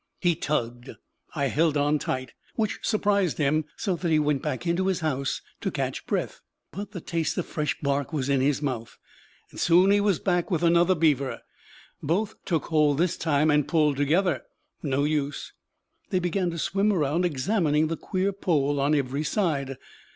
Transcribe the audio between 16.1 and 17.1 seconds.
began to swim